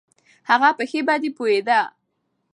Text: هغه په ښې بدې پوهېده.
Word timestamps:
هغه 0.49 0.69
په 0.77 0.83
ښې 0.89 1.01
بدې 1.07 1.29
پوهېده. 1.37 1.79